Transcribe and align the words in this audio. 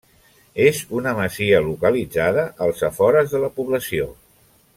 És 0.67 0.79
una 0.99 1.13
masia 1.19 1.59
localitzada 1.67 2.47
als 2.69 2.83
afores 2.91 3.37
de 3.37 3.43
la 3.45 3.53
població. 3.61 4.11